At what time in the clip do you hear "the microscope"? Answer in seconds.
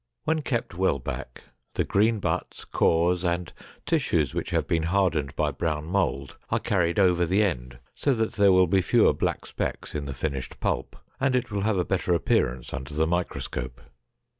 12.95-13.79